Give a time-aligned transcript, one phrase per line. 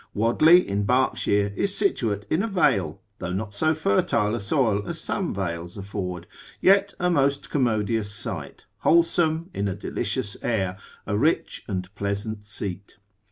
[0.15, 4.99] Wadley in Berkshire is situate in a vale, though not so fertile a soil as
[4.99, 6.25] some vales afford,
[6.59, 10.75] yet a most commodious site, wholesome, in a delicious air,
[11.05, 12.97] a rich and pleasant seat.